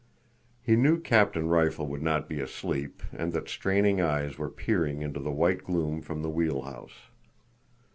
He 0.63 0.75
knew 0.75 0.99
Captain 0.99 1.47
Rifle 1.47 1.85
would 1.85 2.01
not 2.01 2.27
be 2.27 2.39
asleep 2.39 3.03
and 3.13 3.33
that 3.33 3.47
straining 3.49 4.01
eyes 4.01 4.35
were 4.35 4.49
peering 4.49 5.03
into 5.03 5.19
the 5.19 5.29
white 5.29 5.63
gloom 5.63 6.01
from 6.01 6.23
the 6.23 6.29
wheel 6.31 6.63
house. 6.63 7.11